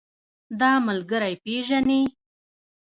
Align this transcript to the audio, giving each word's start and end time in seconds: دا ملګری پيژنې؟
دا 0.59 0.71
ملګری 0.87 1.33
پيژنې؟ 1.43 2.01